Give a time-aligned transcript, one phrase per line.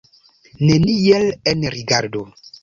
[0.69, 2.25] Neniel enrigardu!